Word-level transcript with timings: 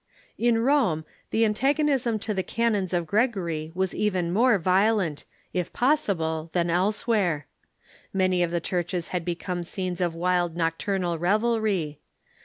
* 0.25 0.37
In 0.49 0.57
Rome, 0.57 1.05
the 1.29 1.45
antagonism 1.45 2.17
to 2.21 2.33
the 2.33 2.41
canons 2.41 2.91
of 2.91 3.05
Gregory 3.05 3.71
was 3.75 3.93
even 3.93 4.33
more 4.33 4.57
violent, 4.57 5.25
if 5.53 5.71
possible, 5.73 6.49
than 6.53 6.69
elsew'here. 6.71 7.43
Many 8.11 8.41
of 8.41 8.49
the 8.49 8.59
churches 8.59 9.09
had 9.09 9.23
become 9.23 9.61
scenes 9.61 10.01
of 10.01 10.15
wild 10.15 10.55
nocturnal 10.55 11.19
revelry. 11.19 11.99